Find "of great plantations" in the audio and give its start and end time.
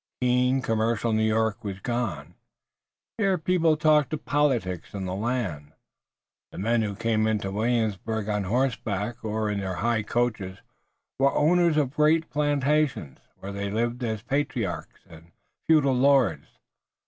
11.77-13.19